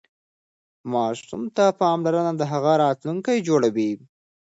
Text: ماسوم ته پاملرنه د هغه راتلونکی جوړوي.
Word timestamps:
ماسوم 0.91 1.43
ته 1.55 1.65
پاملرنه 1.79 2.33
د 2.37 2.41
هغه 2.51 2.71
راتلونکی 2.83 3.37
جوړوي. 3.47 3.91